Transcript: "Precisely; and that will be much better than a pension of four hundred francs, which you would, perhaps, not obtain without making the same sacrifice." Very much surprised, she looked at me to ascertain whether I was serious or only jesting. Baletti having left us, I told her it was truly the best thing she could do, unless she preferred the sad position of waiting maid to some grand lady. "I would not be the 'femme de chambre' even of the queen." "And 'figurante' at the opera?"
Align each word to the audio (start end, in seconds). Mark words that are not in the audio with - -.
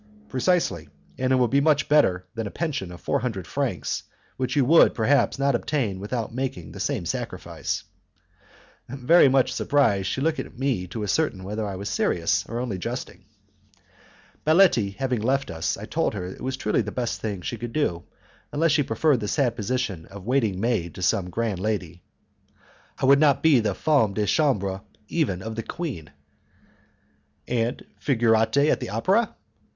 "Precisely; 0.29 0.89
and 1.19 1.31
that 1.31 1.37
will 1.37 1.47
be 1.47 1.61
much 1.61 1.87
better 1.87 2.25
than 2.33 2.47
a 2.47 2.49
pension 2.49 2.91
of 2.91 2.99
four 2.99 3.19
hundred 3.19 3.45
francs, 3.45 4.01
which 4.35 4.55
you 4.55 4.65
would, 4.65 4.95
perhaps, 4.95 5.37
not 5.37 5.53
obtain 5.53 5.99
without 5.99 6.33
making 6.33 6.71
the 6.71 6.79
same 6.79 7.05
sacrifice." 7.05 7.83
Very 8.89 9.29
much 9.29 9.53
surprised, 9.53 10.07
she 10.07 10.19
looked 10.19 10.39
at 10.39 10.57
me 10.57 10.87
to 10.87 11.03
ascertain 11.03 11.43
whether 11.43 11.67
I 11.67 11.75
was 11.75 11.87
serious 11.87 12.43
or 12.49 12.57
only 12.59 12.79
jesting. 12.79 13.25
Baletti 14.43 14.95
having 14.95 15.21
left 15.21 15.51
us, 15.51 15.77
I 15.77 15.85
told 15.85 16.15
her 16.15 16.25
it 16.25 16.41
was 16.41 16.57
truly 16.57 16.81
the 16.81 16.91
best 16.91 17.21
thing 17.21 17.41
she 17.43 17.57
could 17.57 17.71
do, 17.71 18.05
unless 18.51 18.71
she 18.71 18.81
preferred 18.81 19.19
the 19.19 19.27
sad 19.27 19.55
position 19.55 20.07
of 20.07 20.25
waiting 20.25 20.59
maid 20.59 20.95
to 20.95 21.03
some 21.03 21.29
grand 21.29 21.59
lady. 21.59 22.01
"I 22.97 23.05
would 23.05 23.19
not 23.19 23.43
be 23.43 23.59
the 23.59 23.75
'femme 23.75 24.15
de 24.15 24.25
chambre' 24.25 24.81
even 25.09 25.43
of 25.43 25.55
the 25.55 25.61
queen." 25.61 26.09
"And 27.47 27.85
'figurante' 27.99 28.71
at 28.71 28.79
the 28.79 28.89
opera?" 28.89 29.35